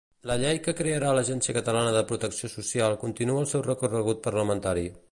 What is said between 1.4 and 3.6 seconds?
Catalana de Protecció Social continua el